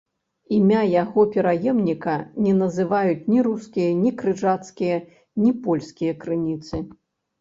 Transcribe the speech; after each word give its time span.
Імя 0.57 0.79
яго 1.01 1.25
пераемніка 1.33 2.15
не 2.45 2.53
называюць 2.61 3.19
ні 3.33 3.39
рускія, 3.49 3.91
ні 4.01 4.15
крыжацкія, 4.23 4.97
ні 5.43 5.51
польскія 5.69 6.21
крыніцы. 6.25 6.75